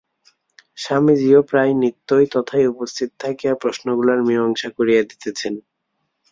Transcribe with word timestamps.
স্বামীজীও 0.77 1.41
প্রায় 1.43 1.73
নিত্যই 1.81 2.25
তথায় 2.33 2.67
উপস্থিত 2.67 3.09
থাকিয়া 3.19 3.53
প্রশ্নগুলির 3.55 4.19
মীমাংসা 4.27 4.69
করিয়া 4.77 5.01
দিতেছেন। 5.03 5.53